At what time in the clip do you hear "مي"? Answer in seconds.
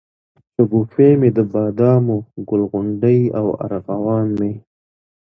1.19-1.29, 4.39-4.53